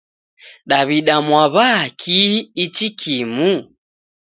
[0.69, 1.69] Daw'ida mwaw'a
[1.99, 3.51] kihi ichi kimu?